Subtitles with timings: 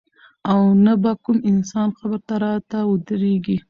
[0.51, 3.57] او نه به کوم انسان قبر ته راته ودرېږي.